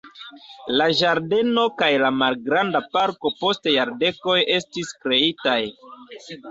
[0.79, 5.61] La ĝardeno kaj la malgranda parko post jardekoj estis kreitaj.